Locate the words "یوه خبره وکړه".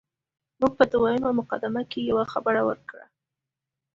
2.09-3.03